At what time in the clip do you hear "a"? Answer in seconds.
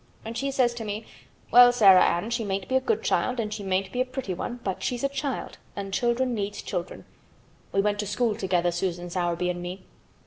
2.75-2.79, 4.01-4.05, 5.03-5.07